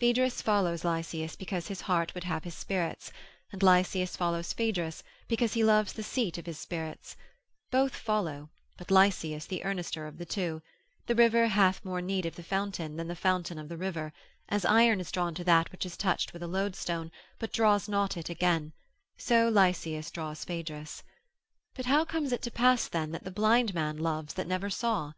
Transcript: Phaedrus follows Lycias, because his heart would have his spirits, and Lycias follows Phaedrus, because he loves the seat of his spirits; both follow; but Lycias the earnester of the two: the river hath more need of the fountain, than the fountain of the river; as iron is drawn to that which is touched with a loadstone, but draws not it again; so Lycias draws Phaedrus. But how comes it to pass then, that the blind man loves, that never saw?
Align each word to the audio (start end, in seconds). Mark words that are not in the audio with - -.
Phaedrus 0.00 0.42
follows 0.42 0.82
Lycias, 0.84 1.36
because 1.36 1.68
his 1.68 1.82
heart 1.82 2.12
would 2.12 2.24
have 2.24 2.42
his 2.42 2.56
spirits, 2.56 3.12
and 3.52 3.62
Lycias 3.62 4.16
follows 4.16 4.52
Phaedrus, 4.52 5.04
because 5.28 5.52
he 5.54 5.62
loves 5.62 5.92
the 5.92 6.02
seat 6.02 6.36
of 6.36 6.46
his 6.46 6.58
spirits; 6.58 7.16
both 7.70 7.94
follow; 7.94 8.50
but 8.76 8.90
Lycias 8.90 9.46
the 9.46 9.62
earnester 9.64 10.08
of 10.08 10.18
the 10.18 10.24
two: 10.26 10.62
the 11.06 11.14
river 11.14 11.46
hath 11.46 11.84
more 11.84 12.02
need 12.02 12.26
of 12.26 12.34
the 12.34 12.42
fountain, 12.42 12.96
than 12.96 13.06
the 13.06 13.14
fountain 13.14 13.56
of 13.56 13.68
the 13.68 13.76
river; 13.76 14.12
as 14.48 14.64
iron 14.64 14.98
is 14.98 15.12
drawn 15.12 15.32
to 15.32 15.44
that 15.44 15.70
which 15.70 15.86
is 15.86 15.96
touched 15.96 16.32
with 16.32 16.42
a 16.42 16.48
loadstone, 16.48 17.12
but 17.38 17.52
draws 17.52 17.88
not 17.88 18.16
it 18.16 18.28
again; 18.28 18.72
so 19.16 19.48
Lycias 19.48 20.10
draws 20.10 20.44
Phaedrus. 20.44 21.04
But 21.76 21.86
how 21.86 22.04
comes 22.04 22.32
it 22.32 22.42
to 22.42 22.50
pass 22.50 22.88
then, 22.88 23.12
that 23.12 23.22
the 23.22 23.30
blind 23.30 23.74
man 23.76 23.96
loves, 23.96 24.34
that 24.34 24.48
never 24.48 24.70
saw? 24.70 25.12